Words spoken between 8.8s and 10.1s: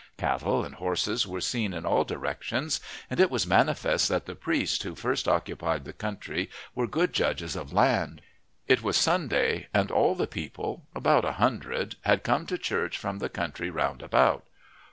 was Sunday, and